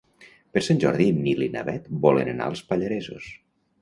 Per 0.55 0.61
Sant 0.67 0.79
Jordi 0.83 1.07
en 1.15 1.21
Nil 1.27 1.43
i 1.47 1.49
na 1.57 1.63
Bet 1.67 1.85
volen 2.07 2.33
anar 2.33 2.49
als 2.51 2.65
Pallaresos. 2.73 3.29